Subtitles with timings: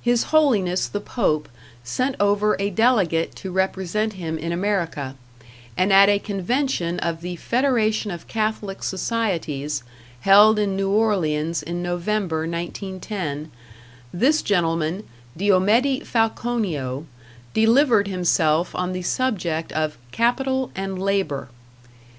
[0.00, 1.46] His Holiness, the Pope,
[1.84, 5.16] sent over a delegate to represent him in America,
[5.76, 9.82] and at a convention of the Federation of Catholic Societies
[10.20, 13.50] held in New Orleans in November, 1910,
[14.14, 15.04] this gentleman,
[15.36, 17.04] Diomede Falconio,
[17.52, 21.50] delivered himself on the subject of Capital and Labor.